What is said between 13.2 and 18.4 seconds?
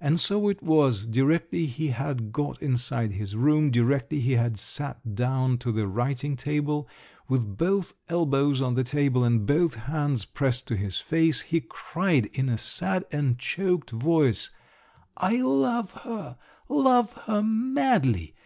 choked voice, "I love her, love her madly!"